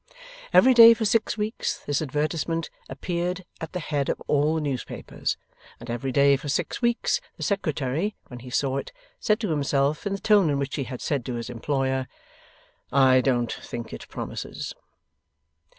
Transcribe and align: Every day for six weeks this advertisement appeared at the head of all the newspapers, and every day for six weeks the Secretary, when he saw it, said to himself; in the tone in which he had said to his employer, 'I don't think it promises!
Every 0.51 0.73
day 0.73 0.95
for 0.95 1.05
six 1.05 1.37
weeks 1.37 1.77
this 1.85 2.01
advertisement 2.01 2.71
appeared 2.89 3.45
at 3.61 3.73
the 3.73 3.79
head 3.79 4.09
of 4.09 4.19
all 4.25 4.55
the 4.55 4.61
newspapers, 4.61 5.37
and 5.79 5.91
every 5.91 6.11
day 6.11 6.35
for 6.37 6.49
six 6.49 6.81
weeks 6.81 7.21
the 7.37 7.43
Secretary, 7.43 8.15
when 8.25 8.39
he 8.39 8.49
saw 8.49 8.77
it, 8.77 8.91
said 9.19 9.39
to 9.41 9.51
himself; 9.51 10.07
in 10.07 10.13
the 10.13 10.19
tone 10.19 10.49
in 10.49 10.57
which 10.57 10.75
he 10.75 10.85
had 10.85 11.01
said 11.03 11.23
to 11.25 11.35
his 11.35 11.51
employer, 11.51 12.07
'I 12.91 13.21
don't 13.21 13.53
think 13.53 13.93
it 13.93 14.07
promises! 14.09 14.73